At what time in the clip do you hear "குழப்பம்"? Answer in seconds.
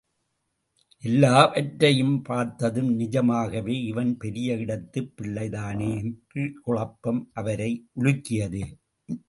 6.61-7.29